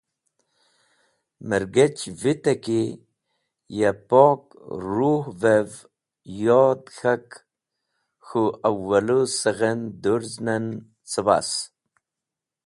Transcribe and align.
Mergech 1.47 2.01
vite 2.21 2.51
ki 2.63 2.81
ya 3.79 3.91
pok 4.09 4.41
ruh’vev 4.93 5.69
yod 6.43 6.81
k̃hak 6.95 7.27
k̃hũ 8.25 8.49
awalũ 8.69 9.19
sighen 9.39 9.79
dũrzn 10.01 10.47
en 10.55 10.65
cẽbas. 11.11 11.49